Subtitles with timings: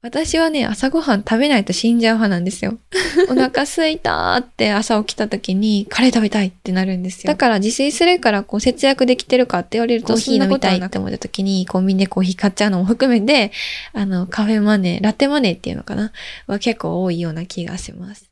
[0.00, 2.78] 私はね、朝ごはん食べないと死んじゃう派なんですよ。
[3.28, 7.26] お腹すいたって朝起きた時にカレー食べたいってなるんですよ。
[7.26, 13.50] だから自炊するからこう節約できてるかって言われるとコーヒー飲みたいって思った時にコンビニでコーヒー買っちゃうのも含めて、
[13.92, 16.12] あの、カフェマネー、ラテマネーっていうのかな？
[16.46, 18.27] は結構多いような気がします。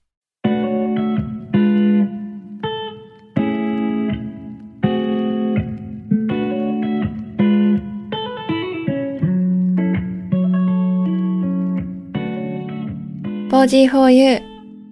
[13.57, 14.43] 4G4U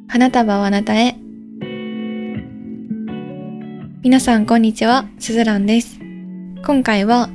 [0.09, 1.17] 花束をあなたへ
[4.03, 6.01] 皆さんこんにちは、すずらんです。
[6.65, 7.29] 今回は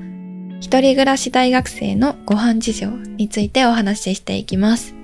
[0.60, 4.96] 一人暮らし大学生のご飯事情についてお話ししていきます。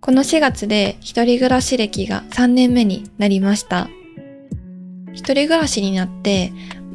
[0.00, 3.90] この4月で一人暮らし歴が3年目になりました。
[5.12, 6.54] 一人暮らしになって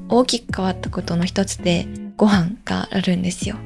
[0.09, 1.87] 大きく変わったことの一つで
[2.17, 3.57] ご飯があるんですよ。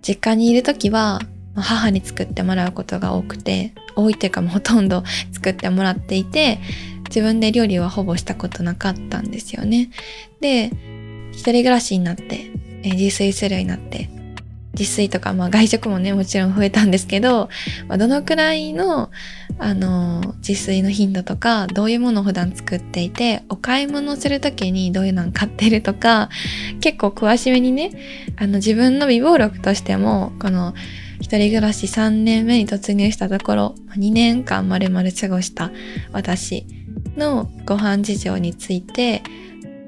[0.00, 1.20] 実家にいるときは
[1.54, 5.02] 母に作ってもらうことが多くて多いっていうかもうほとんど
[5.32, 6.60] 作ってもらっていて
[7.08, 9.90] 自分で料理はほぼしたことなかったんですよね。
[10.40, 10.70] で
[11.32, 12.50] 一人暮らしになって、
[12.82, 14.08] 自炊するようになって
[14.78, 17.48] 自炊とか、まあ、外食もねもちろん増えたんですけど、
[17.88, 19.10] まあ、どのくらいの
[19.58, 26.28] あの自炊の頻度とかどういうものを普段作っていてお買い物する時にどういうのを買ってるとか
[26.80, 27.90] 結構詳しめにね
[28.36, 30.74] あの自分の備忘録としてもこの
[31.20, 35.70] 一人暮らし3年目に突入したところ、2年間まるまる過ごした
[36.12, 36.64] 私
[37.16, 39.22] のご飯事情について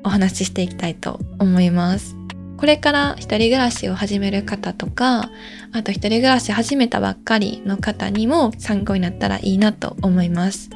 [0.04, 2.16] お話ししていきたいと思います。
[2.56, 5.30] これから一人暮らしを始める方とか、
[5.72, 10.68] あと一人暮らし始めたばっかりの方にも参考になったらいいなと思います。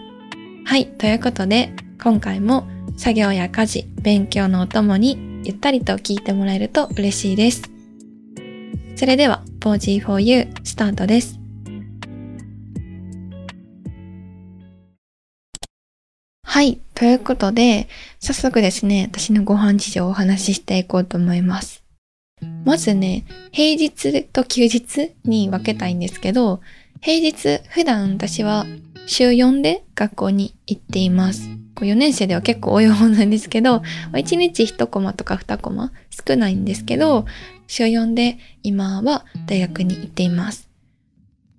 [0.65, 2.67] はい、ということで今回も
[2.97, 7.74] 作業や家事、勉強のお供にゆったりと聞いてもらえると嬉しいです。
[8.97, 11.41] それでは 4G4U スタートです。
[16.45, 16.81] はい。
[16.95, 17.89] ということで、
[18.21, 21.83] 早速ですね、私のご飯事情をお話ししていこうと思います。
[22.65, 26.61] まずね、平日と休日に分けたいんですけど、
[27.01, 28.67] 平日、普段私は
[29.07, 31.49] 週4で学校に行っています。
[31.77, 33.83] 4年生では結構多い方なんですけど、
[34.13, 37.27] 1日1コマとか2コマ少ないんですけど、
[37.67, 40.69] 週4で今は大学に行っています。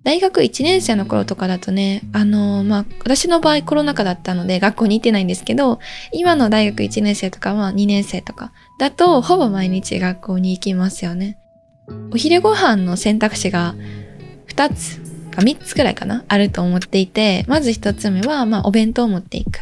[0.02, 5.80] 大学1年生の頃とかだとね、あのー、まあ、私の場合コロナ禍だったので学校に行ってないんですけど、
[6.12, 11.38] 今の大学1年生とかは2年生とかだとほぼ毎日学校に行きますよね。
[12.12, 13.74] お昼ご飯の選択肢が
[14.48, 15.05] 2つ
[15.36, 19.60] か3つくらいかなあると思っていて、まず1つ目は、まあ、お弁当を持っていく。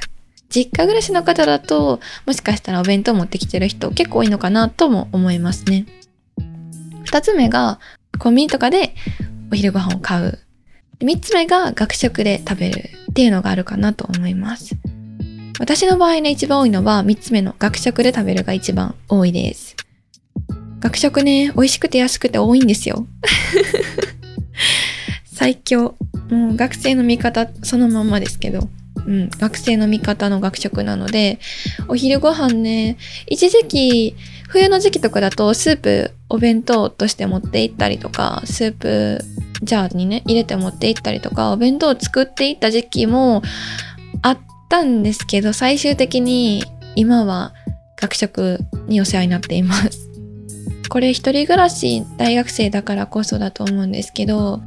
[0.49, 5.87] 実家暮らしの方だと、もしかしたらお弁当持ってきてる人結構多いのかなとも思いますね。
[7.05, 7.81] 二つ目が、
[8.19, 8.95] コンビニとかで
[9.53, 10.39] お昼ご飯を買う。
[11.01, 14.77] 三つ目が学食で食べるっていうのがあるかなと思います。
[15.59, 19.77] 私の場合ね、一番多いのは三つ目の学食で食べるが一番多いです。
[20.81, 23.07] 学食ね、美味しくて安くて多いんですよ。
[25.35, 25.97] 最強。
[26.31, 28.69] もう学生の味方そのまんまですけど。
[29.07, 31.39] うん、学生の味方の学食なので、
[31.89, 32.97] お昼ご飯ね、
[33.27, 34.17] 一時期、
[34.49, 39.21] 冬の時期とかだとスープお弁当として持って行ったりとか、スープ
[39.63, 43.43] ジャーにね、入れて持って行ったりとか、お弁当を作っていった時期も
[44.23, 44.39] あっ
[44.71, 46.65] たんですけど、最終的に
[46.95, 47.53] 今は
[48.01, 50.09] 学食にお世話になっています。
[50.89, 54.63] これ一人暮らし大学生だからこそだと思うんですけど、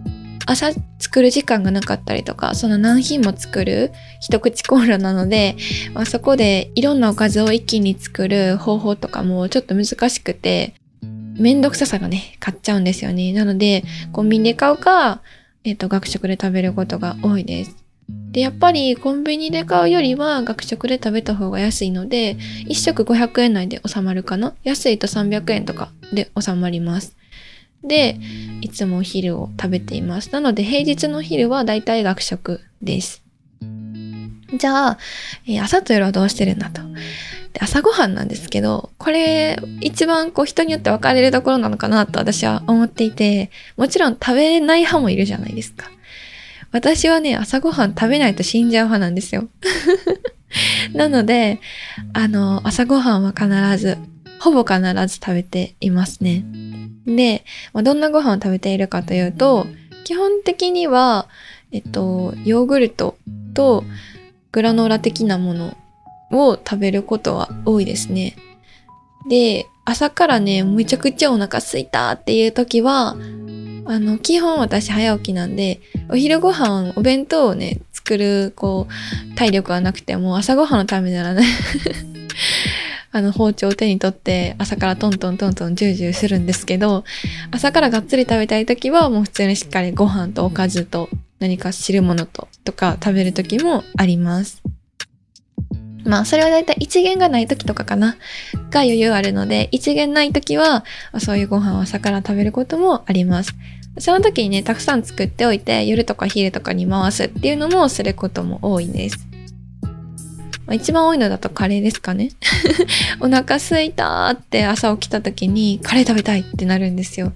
[0.48, 3.92] 朝作る時間がなかったりとか、その何品も作る
[4.22, 5.56] 一口コンロなので、
[5.94, 10.74] まあ、そこでいろんなおかずを一気に作る方法とかもちょっと難しくて、
[11.38, 13.32] めんどくささがね、買っちゃうんですよね。
[13.34, 15.22] なので、コンビニで買うか、
[15.64, 17.76] えっ、ー、と、学食で食べることが多いです。
[18.32, 22.38] で、やっぱりコンビニで買うよりは学食で食べた方が安いので、
[22.68, 24.54] 1食500円内で収まるかな？
[24.64, 27.16] 安いと300円とかで収まります。
[27.84, 28.20] で、
[28.62, 30.32] いつもお昼を食べています。
[30.32, 33.24] なので平日の昼はだいたい学食です。
[34.56, 34.98] じゃあ、
[35.48, 36.82] え、朝と夜はどうしてるんだと。
[37.54, 45.90] で朝ごはんなんですけど、これ一番こう人によって分かれるところなのかなと私は思っていて、もちろん食べない派もいるじゃないですか。
[46.72, 49.48] 私はね、朝ごはん食べないと死んじゃう派なんですよ。
[50.94, 51.60] なので、
[52.14, 53.48] あの、朝ごはんは必
[53.78, 53.98] ず、
[54.40, 56.44] ほぼ必ず食べていますね。
[57.08, 57.44] で、
[57.74, 59.66] まあ、どんなご飯を食べているかというと、
[60.04, 61.28] 基本的には、
[61.72, 63.18] えっと、ヨーグルト
[63.54, 63.84] と
[64.52, 65.78] グラノーラ的なもの
[66.32, 68.36] を食べることは多いですね。
[69.30, 73.16] で、朝からね、めちゃくちゃお腹すいたっていう時は、
[73.86, 81.46] あの、基本私早起きなんで、お昼ご飯、お弁当をね、作る、こう、体力はなくても、朝ごはんのためならね
[83.12, 87.04] あの、包丁を手に取って、朝からトントントントンジュージューするんですけど、
[87.52, 91.10] 朝からがっつり食べたい時は、もう普通にしっかりご飯とおかずと、
[91.40, 94.62] 何か汁物と、とか食べる時もあります。
[96.04, 98.18] まあ、それはだいたい一元がない時とかかな。
[98.72, 100.86] が余裕あるので、一元ない時は、
[101.20, 103.54] そういうご飯を朝から食べることもあります。
[104.00, 109.27] その時にね、たくさん作っておいて、夜とか昼とかに回すっていうのもすることも多いです。
[110.68, 112.30] まあ、一番多いのだとカレーですかね。
[113.20, 117.34] お腹すいたーって朝起きた時にカレー食べたいってなるんですよ。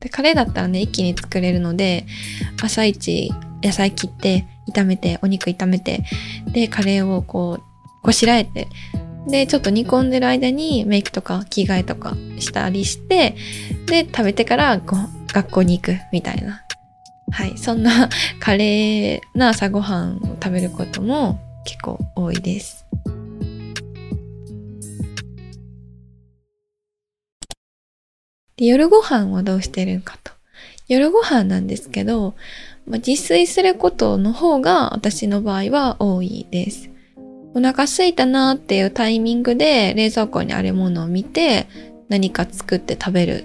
[0.00, 2.06] で、カレーだったらね、一気に作れるので、
[2.62, 3.32] 朝一
[3.62, 6.04] 野菜切って、炒めて、お肉炒めて、
[6.52, 8.68] で、カレーをこう、こしらえて、
[9.26, 13.34] で、ちょっと煮込んでる間にメイクとか着替えとかしたりして、
[13.86, 14.96] で、食べてからご
[15.32, 16.62] 学校に行くみたいな。
[17.30, 17.56] はい。
[17.56, 22.86] そんなカレーな朝ごはんを食べることも結構多いです。
[28.56, 30.32] で夜ご飯はどうしてるかと。
[30.86, 32.34] 夜ご飯なんですけど、
[32.86, 36.90] まあ、自炊することの方が私の場合は多いです。
[37.54, 41.68] お腹空いたなっていうタイミングで冷蔵庫にあるものを見て
[42.08, 43.44] 何か作って食べる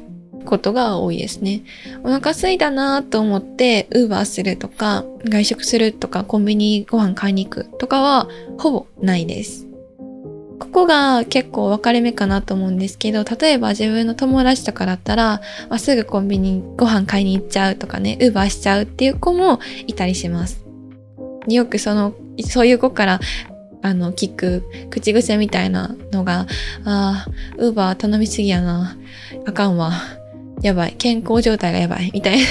[0.49, 1.61] ことが多いですね。
[2.03, 9.67] お腹空いたなと思ってウーバーするとか外食するとかコンビニご飯買いに行くとかはほぼないです。
[10.57, 20.65] ここが結構分かれ目かなと思うんですけど、例えば自分の友達とかだったら、まあ、すぐコンビニご飯買いに行っちゃうとかね、ウーバーしちゃうっていう子もいたりします。
[21.47, 23.19] よくその、そういう子から
[23.81, 26.47] あの、聞く口癖みたいなのが、
[26.83, 28.97] ああ、ウーバー頼みすぎやな。
[29.45, 30.18] あかんわ。
[30.61, 30.95] やばい。
[30.97, 32.11] 健康状態がやばい。
[32.13, 32.45] みたいな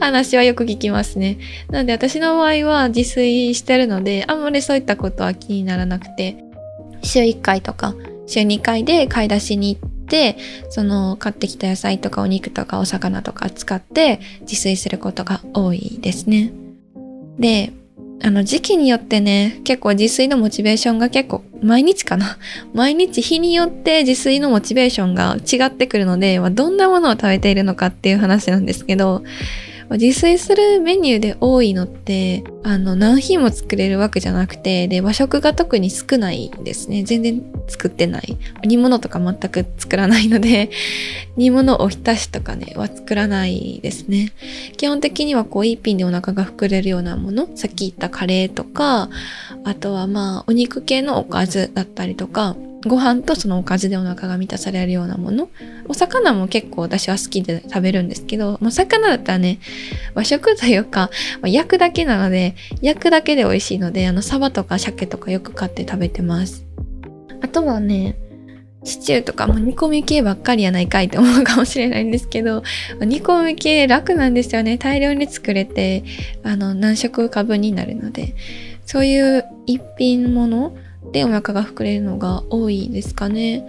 [0.00, 1.38] 話はよく聞きますね。
[1.70, 6.36] なので私の場合は自炊してるので、あんまりそういったことは気にならなくて、
[7.02, 7.94] 週1回とか、
[8.26, 10.36] 週2回で買い出しに行って、
[10.70, 16.52] その買ってきた野菜とかお肉とかお魚とか使って自炊することが多いですね。
[17.38, 17.72] で、
[18.20, 22.38] あの時期によってね、結構自炊のモチベーションが結構毎日かな。
[22.74, 29.22] 毎日日によって自炊のモチベーションが違ってくるので、まあ、どんなものを食べているのかっていう話なんですけど、
[29.96, 37.04] 自炊するメニューで多いのって、あの、何品も作れるわけじゃなくて、で、和食が特に少ないんですね。
[37.04, 38.36] 全然作ってない。
[38.64, 40.68] 煮物とか全く作らないので、
[41.36, 44.32] 煮物おひたしとかね、は作らないですね。
[44.76, 49.08] 基本的にはこう、一品でお腹が膨れるようなもの、さっき言ったカレーとか、
[49.64, 52.56] あとはまあ、お肉系のおかずだったりとか、
[52.86, 55.48] ご飯とそのおかずでお腹が満たされるようなもの。
[55.88, 59.58] お魚も結構私は好きで食べるんですけど、お魚だったらね、
[60.14, 61.10] 和食というか、
[61.40, 66.64] まあ、焼くだけなので、焼くだけで美味しいので、あの、サバとか鮭とかよく買って食べてます。
[67.40, 68.16] あとはね、
[68.84, 72.62] シチューとかも煮込み系ばっかりやないかいって思うかもしれないんですけど、
[73.00, 74.78] 煮込み系楽なんですよね。
[74.78, 76.04] 大量に作れて、
[76.44, 78.34] あの、何食か分になるので、
[78.86, 80.76] そういう一品もの
[81.12, 83.64] でお腹が膨れるのが多いですかね。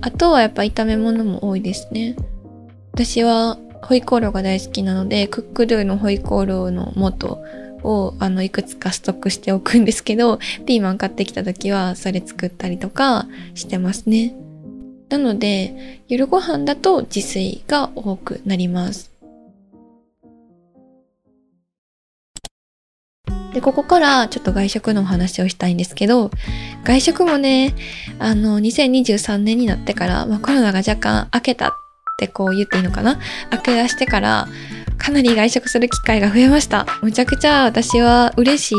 [0.00, 2.16] あとはやっぱ炒め物も多いですね。
[2.92, 7.38] 私はホイコーローが大好きなので、クックドゥのホイコーローの素
[7.82, 14.34] をあのいくつかストックしておくんですけど、ピーマン買ってきた時はそれ作ったりとかしてますね。
[15.08, 19.09] なので、夜ご飯だと自炊が多くなります。
[23.52, 26.30] で、ここからちょっと外食のお話をしたいんですけど、
[26.84, 27.74] 外食もね、
[28.18, 31.72] あの、2023年になってから、まあ、コロナが若干明けたっ
[32.18, 33.18] てこう言っていいのかな？
[33.50, 34.48] 明け出してから、
[34.98, 36.86] かなり外食する機会が増えました。
[37.02, 38.76] むちゃくちゃ私は嬉しい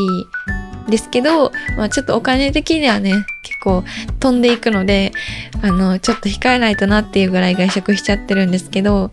[0.89, 3.11] ですけど、まあ、ちょっとお金的にはね、
[3.43, 3.83] 結構
[4.19, 5.11] 飛んでいくので、
[5.61, 9.11] あの、ちょっと控えないとなっていうぐらい外食しちゃってるんですけど、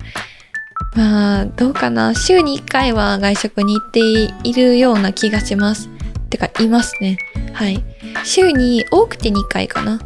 [0.97, 2.15] まあ、どうかな。
[2.15, 4.01] 週に1回は外食に行って
[4.45, 5.89] いるような気がします。
[6.31, 7.19] てか、いますね。
[7.53, 7.85] はい。
[8.25, 10.01] 週に多くて2回かな。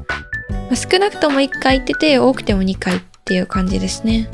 [0.74, 4.28] 少なくとも1回行ってて、多くても2回っていう感じですね。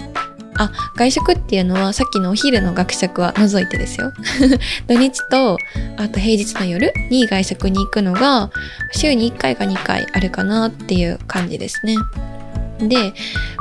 [0.58, 4.12] あ、外食っていうのはさっきのお昼の学食は除いてですよ。
[4.88, 5.56] 土日と、
[5.96, 8.50] あと平日の夜に外食に行くのが、
[8.92, 11.94] 週に1回か2回あるかなっていう感じですね。
[12.80, 13.14] で、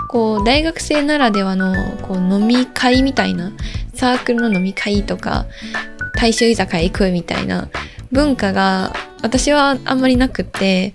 [0.08, 3.52] こう大学生ならではのこう飲み会みたいな
[3.94, 5.46] サークルの飲み会とか
[6.16, 7.70] 大衆居酒屋行くみたいな
[8.12, 10.94] 文化が私はあんまりなくって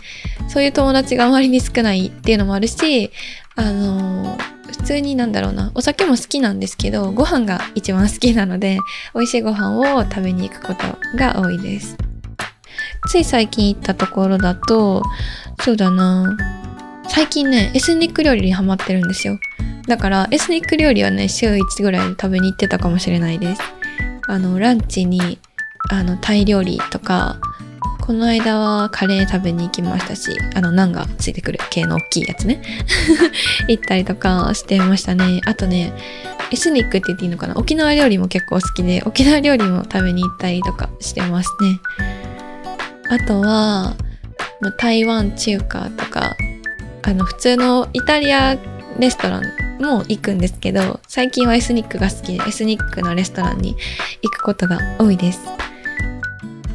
[0.48, 3.10] そういう友達があまりに少ないっていうのもあるし
[3.54, 4.38] あの
[4.72, 8.78] 普通になんだろうな、お酒も好きなんですけど、ご飯が一番好きなので、
[9.14, 10.84] 美味しいご飯を食べに行くこと
[11.16, 11.96] が多いです。
[13.08, 15.02] つい最近行ったところだと、
[15.62, 16.36] そうだな、
[17.08, 19.38] 最近ね、エスニック料理にハマってるんですよ。
[19.86, 23.62] だから、エスニック料理はね、週1ぐらい食べに行ってたかもしれないです。
[24.28, 25.38] あの、ランチに、
[25.90, 27.38] あの、タイ料理とか、
[28.00, 32.62] この間はカレー食べに行きましたし、あの、ナンがついてくる系の大きいやつね。
[33.68, 35.40] 行ったりとかしてましたね。
[35.44, 35.92] あとね、
[36.50, 37.54] エスニックって言っていいのかな？
[37.56, 41.80] 沖縄料理も結構好きで、沖縄料理も食べに行ったりとかしてますね。
[43.08, 43.94] あとは、
[44.78, 46.36] 台湾中華とか、
[47.12, 48.56] あの、普通のイタリア
[48.98, 53.76] レストランも行くんですけど、最近はエスニックが好きで、エスニックのレストランに
[54.22, 55.40] 行くことが多いです。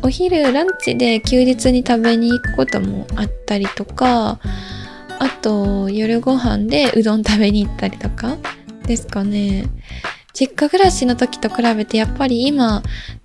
[0.04, 4.40] お昼ランチで休日に食べに行くこともあったりとか
[5.20, 8.38] あと夜ご飯でうどん食べに行ったりとか
[8.86, 9.66] ですかね
[10.38, 12.84] 実家暮らしの時と比べてやっぱり今、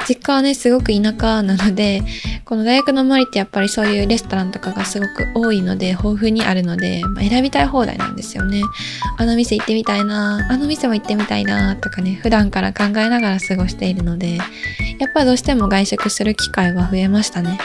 [0.09, 2.02] 実家はね、すごく田舎なので、
[2.44, 8.62] この大学の周りってやっぱりそういうレストランとかがすごく多いので、豊富にあるので、まあ、選びたい放題なんですよね。
[9.18, 14.42] あの店行ってみたいな、あの店も行ってみたいな、とかね、普段から考えながら過ごしているので、や
[15.09, 17.59] っぱどうしても外食する機会は増えましたね。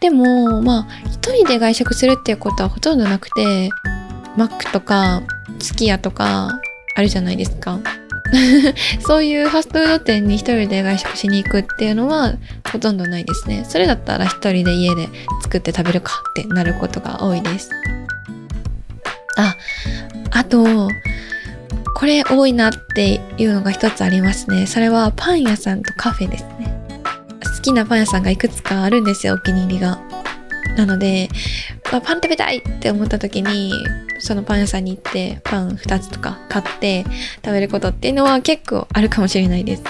[0.00, 3.70] でも、まあ、一人で外食するっていうことはほとんどなくて、
[4.36, 5.22] マックとか、
[5.58, 6.60] すき家とか、
[6.94, 7.80] あるじゃないですか。
[9.00, 12.34] そういうファストフード店に一人で外食しに行くっていうのは
[12.70, 13.64] ほとんどないですね。
[13.68, 15.08] それだったら一人で家で
[15.42, 17.70] 作って食べるかってなることが多いです。
[19.36, 19.56] あ、
[20.30, 20.88] あと、
[21.94, 24.66] これ多いなっていうのが一つありますね。
[24.66, 26.74] それはパン屋さんとカフェですね。
[27.56, 29.98] 好きなパン屋さんがいくつかあるんですよ、お気に入りが。
[30.78, 31.28] なので
[31.92, 33.72] ま、パン食べたいって思った時に、
[34.20, 37.04] そのパン屋さんに行ってパン2つとか買って
[37.44, 39.82] 食べることっていうのは結構あるかもしれないです。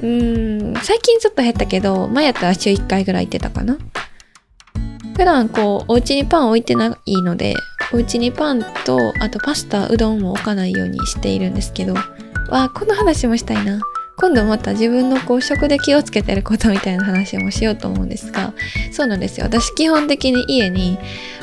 [0.00, 3.76] うん、最近ちょっと減ったけど、前やったら週1回ぐらい行ってたかな。
[5.16, 7.54] 普段こう、お家にパン置いてないので、
[7.92, 11.94] お家にパンと、あとパスタ、うどんも置かないようにしているんですけど、
[12.48, 13.80] わこの話もしたいな。
[14.18, 18.52] 今度また自分のこう食で気をつけてることみたいな話もしようと思うんですが、
[18.90, 19.46] そうなんですよ。
[19.46, 20.98] 私基本的に家に、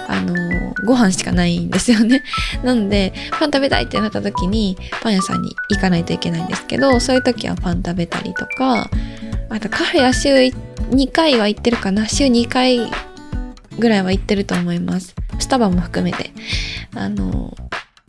[0.07, 0.35] あの、
[0.85, 2.21] ご飯しかないんですよね。
[2.63, 8.89] なので、パン食べたいってなった時に、パン屋さんに行かないといけないんですけど、そういう時はパン食べたりとか、
[9.49, 10.35] あとカフェは週
[10.91, 12.09] 2回は行ってるかな。
[12.09, 12.91] 週2回
[13.79, 15.15] ぐらいは行ってると思います。
[15.39, 16.31] スタバも含めて。
[16.93, 17.55] あの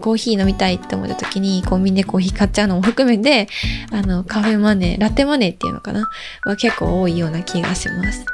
[0.00, 3.48] コーヒー飲みたいって思った時にコンビニでコーヒー買っちゃうのも含めて、
[3.90, 6.04] あの、カフェマネー、ラテマネーっていうのかな？
[6.44, 8.24] は結構多いような気がします。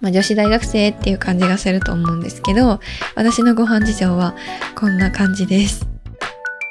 [0.00, 2.78] まあ、女子大学生っていう感じがすると思うんですけど、
[3.14, 4.34] 私のご飯事情は
[4.76, 5.86] こんな感じです。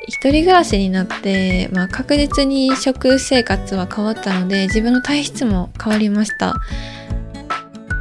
[0.05, 6.55] 一人暮らしになって、まあ、確実に食生活は変わったので、自分の体質も変わりました。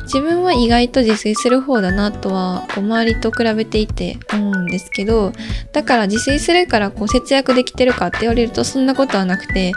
[0.03, 5.33] 自分は意外と自炊する方だなとは周りと比べていて思うんですけど
[5.73, 9.73] だから自炊するからこう節約できてるかって言われるとそんなことはなくて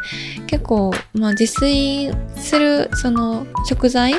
[0.47, 4.13] 結構まあ自炊するその食材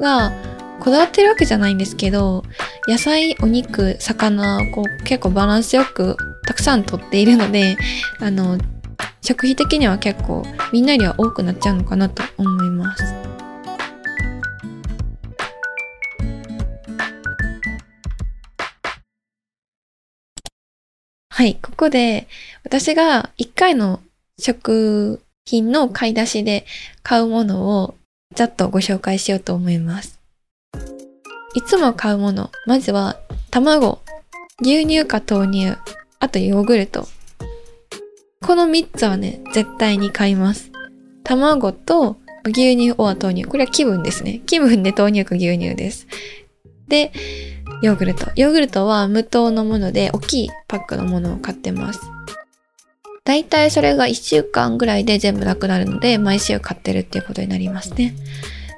[0.00, 0.32] が
[0.80, 2.42] こだわってるわけじゃないんですけど
[2.88, 7.76] 野菜お肉魚こう結構バランスよくたくさんとっているので
[8.20, 8.58] あの
[9.20, 10.42] 食費的には結構
[10.72, 13.21] みんなよりは多くなっちゃうのかなと思います。
[21.42, 22.28] はい、ここで
[22.62, 23.98] 私が1回の
[24.38, 26.64] 食品の買い出しで
[27.02, 27.96] 買うものを
[28.32, 30.20] ざっとご紹介しようと思います。
[31.56, 33.16] いつも買うもの、まずは
[33.50, 34.02] 卵、
[34.60, 35.76] 牛乳か豆乳、
[36.20, 37.08] あとヨーグルト。
[38.46, 40.70] この3つはね、絶対に買います。
[41.24, 43.44] 卵と牛乳は豆乳。
[43.46, 44.42] これは気分ですね。
[44.46, 46.06] 気分で豆乳か牛乳です。
[46.86, 47.10] で、
[47.82, 48.30] ヨーグルト。
[48.36, 52.00] ヨーグルトは無糖のもので大きいパックのものを買ってます。
[53.24, 58.14] だいたいそれが1週間ぐらいで全部なくなるので、毎週買ってるっていうことになりますね。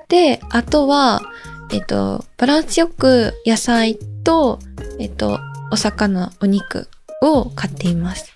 [0.09, 1.23] で、あとは、
[1.71, 4.59] えっと、バランスよく野菜と、
[4.99, 5.39] えっと、
[5.71, 6.89] お魚、お肉
[7.21, 8.35] を買っています。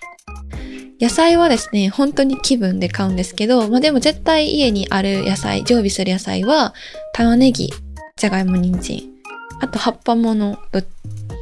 [0.99, 6.73] 野菜はですね、本当に気分で買うんですけど、まあでも絶対家にある野菜、常備する野菜は、
[7.13, 7.71] 玉ねぎ、
[8.17, 9.18] じゃがいも、人参、
[9.59, 10.59] あと葉っぱもの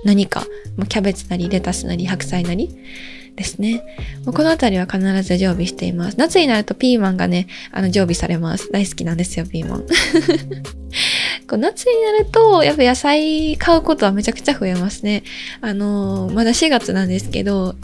[0.03, 0.45] 何か、
[0.89, 2.75] キャベツなりレタスなり白菜なり
[3.36, 3.83] ですね。
[4.25, 6.17] このあたりは必ず常備しています。
[6.17, 8.71] 夏になるとピーマンがね、あの常備されます。
[8.71, 9.86] 大好きなんですよ、ピーマン。
[11.59, 15.24] 夏になると、やっぱ野菜買うことはめちゃくちゃ増えますね。
[15.62, 17.75] あの、まだ4月なんですけど、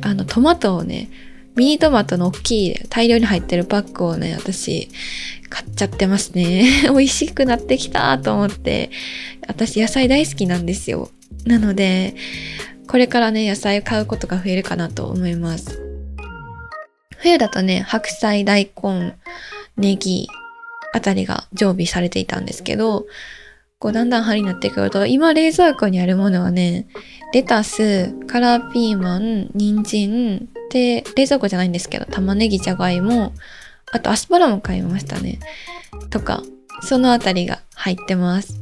[0.00, 1.08] あの、トマトをね、
[1.56, 4.88] ミニトマトの大きい大量に入ってるパックをね、私、
[5.50, 6.64] 買っちゃってますね。
[6.88, 8.90] 美味しくなってきたと思って。
[9.46, 11.10] 私野菜大好きなんですよ。
[11.44, 12.14] なので、
[12.86, 15.80] これからね、野菜を買うことが増えるかなと思います。
[17.18, 19.14] 冬だとね、白菜、大根、
[19.76, 20.28] ネギ
[20.92, 23.06] あたりが常備されていたんですけど、
[23.78, 26.86] こうだんだん春になってくると、今冷蔵庫にあるものはね、
[27.32, 33.32] レタス、カラーピーマン、人参、で、冷蔵庫じゃないんですけど、玉ねぎ、じゃがいも、
[33.92, 35.38] あとアスパラも買いましたね。
[36.10, 36.42] とか、
[36.82, 38.54] そのあたりが入ってます。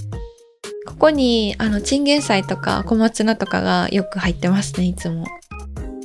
[0.87, 5.27] ここに、あの、チンゲン菜とか小松菜とかがよく入ってますね、いつも。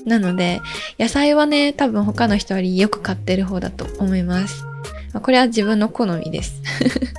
[0.06, 0.62] なので、
[1.00, 4.66] 野菜はね、多分他の人よりよく買ってる方だと思います。
[5.22, 6.62] これは自分の好みです。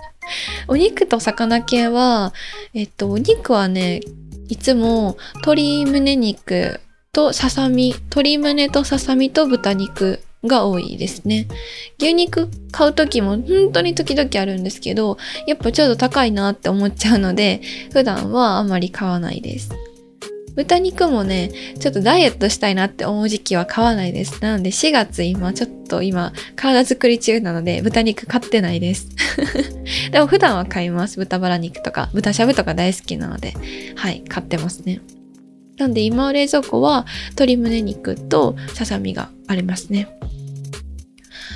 [0.68, 2.32] お肉と魚系は、
[2.74, 4.00] えっと、お肉はね、
[4.48, 6.80] いつも鶏胸肉
[7.12, 11.46] とささみ、鶏胸とささみと豚肉が多いですね。
[11.98, 17.60] 牛肉買う時も本当に時々あるんですけど、やっぱちょっと高いなって思っちゃうので、
[17.92, 19.70] 普段はあまり買わないです。
[20.54, 24.40] 豚肉もね、ちょっとダイエットしたいなって思う時期は買わないです。
[24.40, 29.08] なので4月今ちょっと今体作り中なので豚肉買ってないです。
[30.12, 31.18] でも普段は買います。
[31.18, 33.54] 豚バラ肉とか豚しゃぶとか大好きなので、
[33.96, 35.00] はい、買ってますね。
[35.76, 40.08] なんで今冷蔵庫は鶏胸肉とささみがありますね。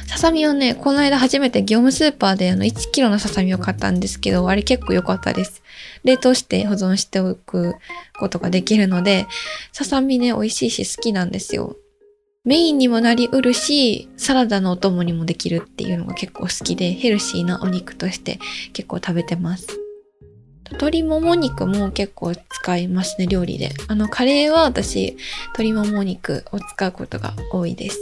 [0.09, 5.62] ささみをね、この間初めて業務スーパーであの1キロのささみを買ったんですけど、あれ結構良かったです。
[6.03, 7.75] 冷凍して保存しておく
[8.19, 9.27] ことができるので、
[9.71, 11.77] ささみね、美味しいし好きなんですよ。
[12.43, 18.38] メインにもなりうるし、サラダのお供にもできるっていうのが結構好きで、ヘルシーなお肉として
[18.73, 19.69] 結構食べてます。
[20.71, 23.73] 鶏もも肉も結構使いますね、料理で。
[23.88, 27.99] あの、カレーは私、鶏もも肉を使うことが多いです。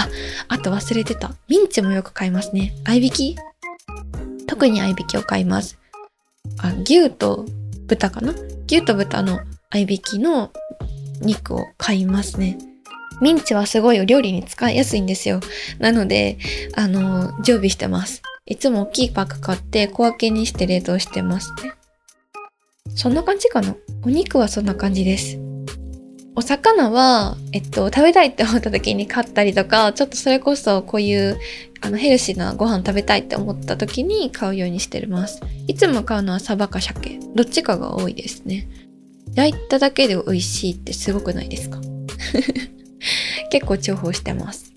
[0.00, 0.08] あ、
[0.48, 1.34] あと忘れてた。
[1.48, 2.74] ミンチもよく買いますね。
[2.84, 3.36] 合いびき？
[4.46, 5.78] 特に合いびきを買います。
[6.58, 7.46] あ、牛と
[7.86, 8.34] 豚かな？
[8.66, 10.50] 牛と豚の合いびきの
[11.20, 12.58] 肉を買いますね。
[13.20, 15.40] ミンチはすごいお料理に使いやすいんですよ。
[15.78, 16.38] なので、
[16.74, 18.22] あの、常備してます。
[18.46, 21.72] いつも大きいパック買って小分けにして冷凍してますね。
[22.94, 23.76] そんな感じかな？
[24.04, 25.38] お肉はそんな感じです。
[26.36, 31.38] お魚は、えっと、食べたいって思った時に買ったりとか、ちょっとそれこそこういう
[31.80, 35.40] あのヘルシーなご飯食べたいって思った時に買うようにしてます。
[35.66, 37.18] いつも買うのはサバか鮭。
[37.34, 38.68] どっちかが多いですね。
[39.34, 41.80] 焼いただけで美味しいってすごくないですか？
[43.50, 44.69] 結構重宝してます。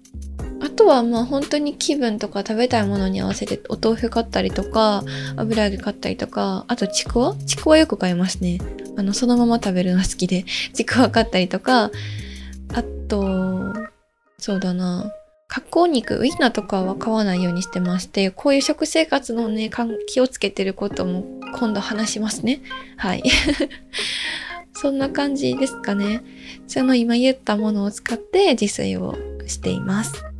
[0.73, 5.03] あとはまあ本当に気分とか食べたいものに合わせてお豆腐買ったりとか、
[5.38, 7.36] 油揚げ買ったりとか、あとちくわ？
[7.45, 8.57] ちくわよく買いますね。
[8.97, 11.91] あの、そのまま食べるの好きで、 ちくわ買ったりとか、
[12.73, 13.71] あと、
[14.39, 15.12] そうだな、
[15.47, 19.69] 加工肉、ウインナーとかは買わないようにしてまして、こういう食生活のね、
[20.07, 21.23] 気をつけてることも
[21.59, 22.63] 今度話しますね。
[22.97, 23.21] はい。
[24.73, 26.23] そんな感じですかね。
[26.65, 30.32] その今言ったものを使って自炊をしています。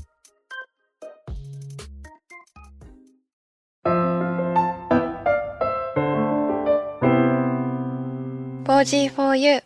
[8.84, 9.64] 4G4U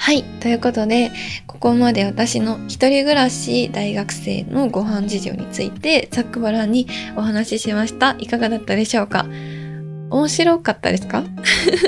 [0.00, 0.24] はい。
[0.40, 1.10] ということで、
[1.46, 8.14] ここまで私の一人暮らし大学生のご飯事情についてざっくばらんにお話ししました。
[8.18, 9.26] いかがだったでしょうか？
[10.10, 11.24] 面白かったですか？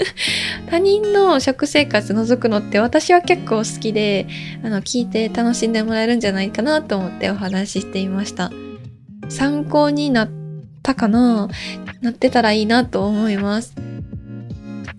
[0.71, 4.27] 他人の食生活覗くのって私は結構好きで、
[4.65, 8.51] あの、聞いて楽しんでもらえるんじゃないかなと思ってお話ししていました。
[9.29, 10.31] 参考になっ
[10.83, 11.49] たかな？
[12.01, 13.75] なってたらいいなと思います。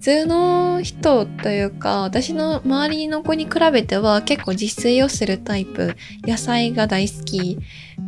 [0.02, 5.96] 普通の人というか私の周りの子に比べては結構自炊をするタイプ。
[6.24, 7.60] 野菜が大好き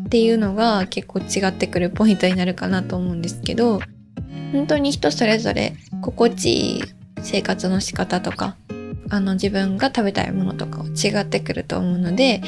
[0.08, 3.80] っていうのが結構違ってくるポイントになるかなと思うんですけど
[4.54, 6.84] 本当に人それぞれ心地いい
[7.22, 8.56] 生活の仕方とか
[9.12, 12.42] あの自分が食べたいものとか違ってくると思うので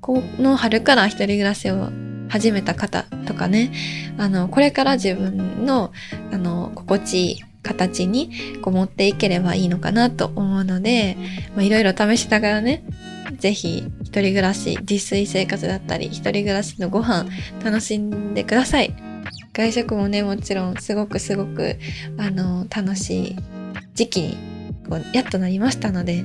[0.00, 1.90] この春から一人暮らしを
[2.30, 3.70] 始めた方とかね
[4.16, 5.92] あのこれから自分の
[6.32, 8.30] あの心地いい形に
[8.62, 11.16] こう持っていければいいのかなと思うので、
[11.58, 12.82] いろいろ試しながらね、
[13.38, 17.26] ぜひ一人暮らし、自炊生活だったり、一人暮らしのご飯
[17.62, 18.94] 楽しんでください。
[19.52, 21.76] 外食もね、もちろんすごくすごく、
[22.16, 23.36] あの、楽しい
[23.94, 24.36] 時期に
[24.88, 26.24] こうやっとなりましたので、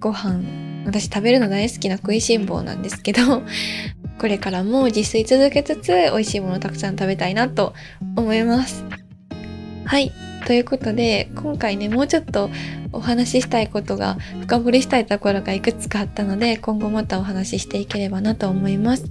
[0.00, 0.42] ご飯、
[0.84, 3.42] 私食べるの大好きな食いしん坊なんですけど、
[4.18, 7.74] これからも自炊続けつつ美味しいものをたくさん食べたいなと
[8.16, 8.84] 思います
[9.84, 10.12] はい
[10.46, 12.50] ということで今回ねもうちょっと
[12.92, 19.04] お話ししたいことが深掘りしたいところがいくつかあったので今後またお話ししていければなと思います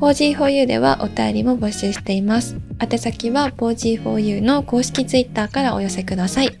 [0.00, 6.58] 4G4U ではお便りも募集しています宛先は 4G4U の公式 Twitter からお寄せください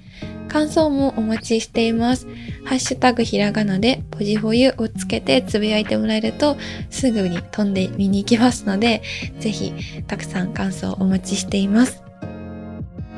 [0.48, 2.26] 感想もお待ちしています。
[2.64, 6.56] ハッシュタグひらがなでポジフォユをつけてつぶやいてもらえると
[6.90, 9.02] すぐに飛んで見に行きますので、
[9.38, 9.72] ぜひ
[10.06, 12.07] たくさん感想お待ちしています。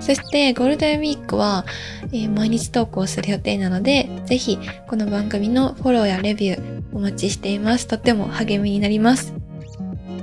[0.00, 1.64] そしてゴールデンウィークは、
[2.12, 4.58] えー、毎日投稿する予定なので、ぜひ
[4.88, 7.86] この番組のフォローやレビューお待ちしています。
[7.86, 9.32] とっても励みになります。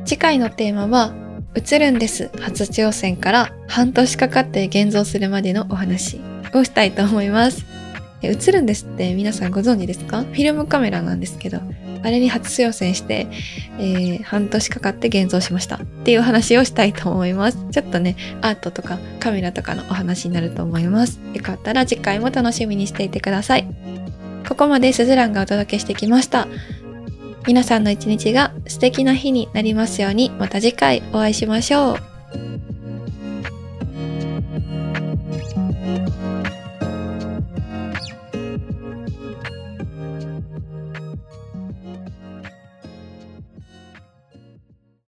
[0.05, 1.13] 次回のテーマは、
[1.55, 2.29] 映るんです。
[2.39, 6.19] 初挑戦から半年かかって現像するまでのお話
[6.53, 7.65] をしたいと思います。
[8.21, 10.21] 映るんですって皆さんご存知ですか？
[10.21, 11.59] フィルムカメラなんですけど、
[12.07, 13.27] あれに初挑戦して、
[13.79, 17.57] えー、半年かかって現像しましたっていう話をしたいと思います。
[17.71, 21.19] ちょっとね、アートとかカメラとかのお話になると思います。
[21.33, 23.67] よかったら次回も楽しみにしていてください。
[24.47, 26.47] ここまでスズランがお届けしてきました。
[27.45, 32.06] 皆さんの一日が素敵な日になりますように、また次回お会いしましょう。